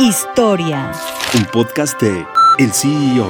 [0.00, 0.90] Historia.
[1.36, 2.26] Un podcast de
[2.58, 3.28] El CEO.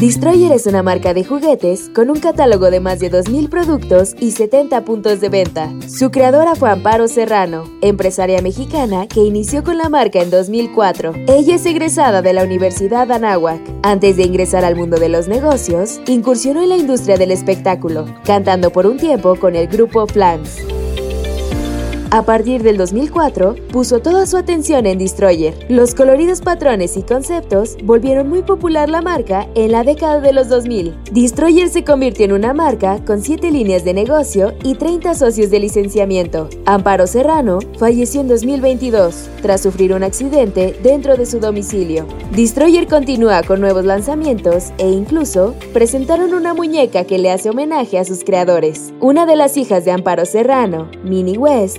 [0.00, 4.32] Destroyer es una marca de juguetes con un catálogo de más de 2.000 productos y
[4.32, 5.70] 70 puntos de venta.
[5.86, 11.12] Su creadora fue Amparo Serrano, empresaria mexicana que inició con la marca en 2004.
[11.28, 13.60] Ella es egresada de la Universidad Anáhuac.
[13.84, 18.72] Antes de ingresar al mundo de los negocios, incursionó en la industria del espectáculo, cantando
[18.72, 20.69] por un tiempo con el grupo Flans.
[22.12, 25.54] A partir del 2004, puso toda su atención en Destroyer.
[25.68, 30.48] Los coloridos patrones y conceptos volvieron muy popular la marca en la década de los
[30.48, 30.92] 2000.
[31.12, 35.60] Destroyer se convirtió en una marca con 7 líneas de negocio y 30 socios de
[35.60, 36.48] licenciamiento.
[36.66, 42.06] Amparo Serrano falleció en 2022 tras sufrir un accidente dentro de su domicilio.
[42.34, 48.04] Destroyer continúa con nuevos lanzamientos e incluso presentaron una muñeca que le hace homenaje a
[48.04, 48.92] sus creadores.
[48.98, 51.78] Una de las hijas de Amparo Serrano, Minnie West,